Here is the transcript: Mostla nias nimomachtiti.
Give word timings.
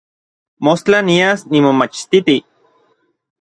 Mostla 0.67 0.99
nias 1.09 1.39
nimomachtiti. 1.51 2.37